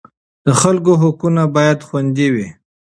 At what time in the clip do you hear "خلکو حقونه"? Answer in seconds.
0.61-1.43